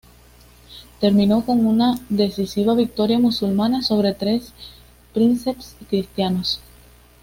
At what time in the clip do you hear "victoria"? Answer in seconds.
2.73-3.19